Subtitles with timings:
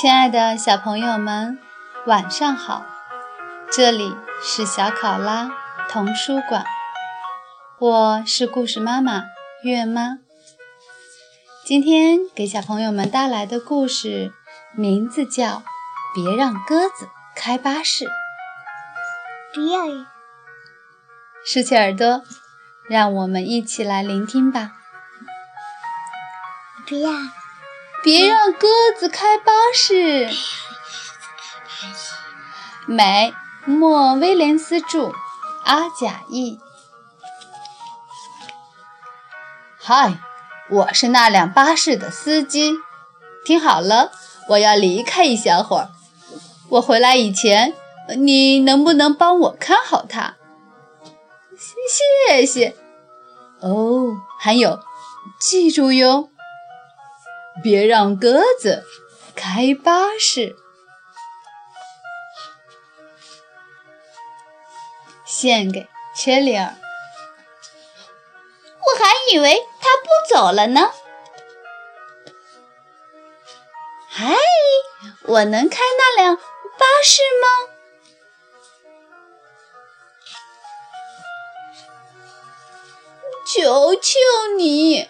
[0.00, 1.58] 亲爱的小朋友们，
[2.06, 2.86] 晚上好！
[3.72, 5.50] 这里是小考拉
[5.90, 6.64] 童书馆，
[7.80, 9.24] 我是故事妈妈
[9.64, 10.18] 月妈。
[11.64, 14.32] 今天给小朋友们带来的故事
[14.72, 15.46] 名字叫
[16.14, 18.04] 《别让鸽子开巴士》。
[19.52, 20.06] 别，
[21.44, 22.22] 竖起耳朵，
[22.88, 24.74] 让我们一起来聆听吧。
[26.86, 27.04] 别。
[28.02, 30.28] 别让鸽子开巴士。
[32.86, 33.34] 美，
[33.64, 35.12] 莫威廉斯著，
[35.64, 36.58] 阿贾译。
[39.78, 40.18] 嗨，
[40.70, 42.74] 我是那辆巴士的司机。
[43.44, 44.12] 听好了，
[44.50, 45.90] 我要离开一小会儿。
[46.70, 47.74] 我回来以前，
[48.18, 50.34] 你能不能帮我看好它？
[51.58, 52.76] 谢谢。
[53.60, 54.80] 哦，还有，
[55.40, 56.28] 记住哟。
[57.62, 58.84] 别让鸽子
[59.34, 60.56] 开巴士。
[65.24, 66.74] 献给切里尔。
[68.80, 70.90] 我还以为他不走了呢。
[74.08, 74.34] 嗨，
[75.24, 77.46] 我能开那辆巴士吗？
[83.46, 84.18] 求求
[84.56, 85.08] 你，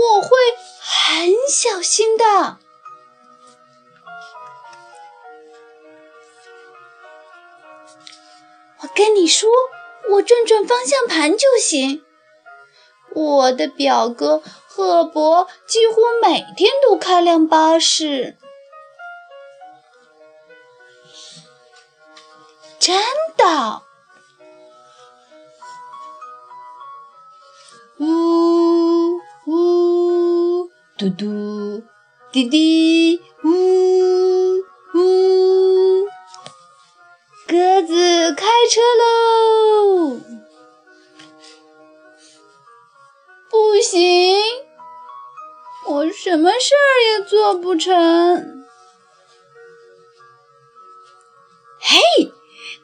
[0.00, 0.28] 我会。
[1.52, 2.24] 小心的，
[8.80, 9.50] 我跟你说，
[10.12, 12.02] 我转转方向盘就行。
[13.14, 18.38] 我的表哥赫伯几乎每天都开辆巴士，
[22.78, 22.98] 真
[23.36, 23.82] 的。
[30.98, 31.82] 嘟嘟，
[32.30, 34.58] 滴滴，呜
[34.94, 36.06] 呜，
[37.48, 40.20] 鸽子开车喽！
[43.50, 44.38] 不行，
[45.88, 48.64] 我什么事儿也做不成。
[51.80, 51.98] 嘿，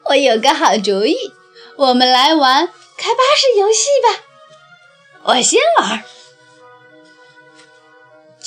[0.05, 1.15] 我有个好主意，
[1.77, 4.25] 我们来玩开巴士游戏吧。
[5.23, 6.03] 我先玩。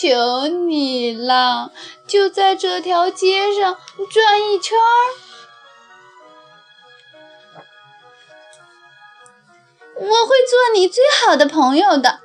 [0.03, 1.71] 求你了，
[2.09, 3.79] 就在这条街上
[4.11, 4.83] 转一圈儿，
[9.95, 12.19] 我会做你最好的朋友的。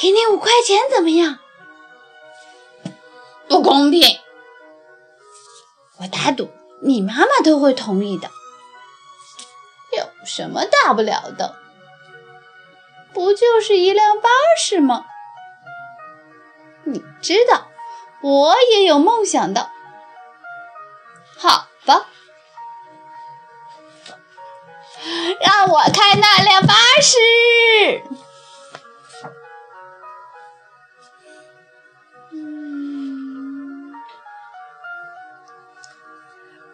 [0.00, 1.40] 给你五块钱怎么样？
[3.48, 4.20] 不公平！
[5.98, 6.48] 我打赌
[6.80, 8.30] 你妈妈都会同意的。
[9.98, 11.56] 有什么大不了的？
[13.12, 15.06] 不就是一辆巴士吗？
[16.84, 17.68] 你知道，
[18.22, 19.70] 我也有梦想的。
[21.38, 22.06] 好吧，
[25.40, 27.18] 让我开那辆巴士。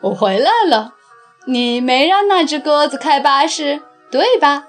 [0.00, 0.94] 我回来了，
[1.46, 4.68] 你没让那只鸽子开巴士，对吧？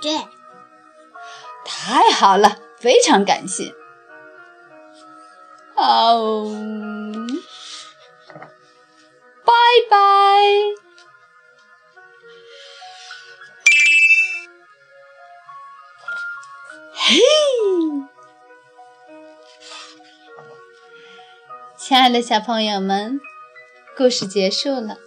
[0.00, 0.26] 对。
[1.64, 3.74] 太好了，非常感谢。
[5.84, 6.46] 哦，
[9.44, 9.52] 拜
[9.90, 9.96] 拜！
[16.94, 17.18] 嘿，
[21.76, 23.20] 亲爱的小朋友们，
[23.96, 24.98] 故事结束了，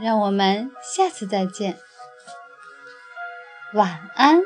[0.00, 1.80] 让我们下次再见，
[3.74, 4.40] 晚安。